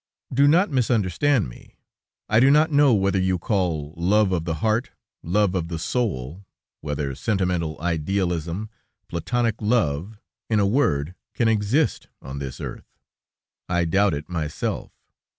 Do 0.33 0.47
not 0.47 0.71
misunderstand 0.71 1.47
me. 1.47 1.77
I 2.27 2.39
do 2.39 2.49
not 2.49 2.71
know 2.71 2.91
whether 2.91 3.19
you 3.19 3.37
call 3.37 3.93
love 3.95 4.31
of 4.31 4.45
the 4.45 4.55
heart, 4.55 4.89
love 5.21 5.53
of 5.53 5.67
the 5.67 5.77
soul, 5.77 6.43
whether 6.79 7.13
sentimental 7.13 7.79
idealism, 7.79 8.71
Platonic 9.09 9.61
love, 9.61 10.17
in 10.49 10.59
a 10.59 10.65
word, 10.65 11.13
can 11.35 11.47
exist 11.47 12.07
on 12.19 12.39
this 12.39 12.59
earth; 12.59 12.89
I 13.69 13.85
doubt 13.85 14.15
it, 14.15 14.27
myself. 14.27 14.91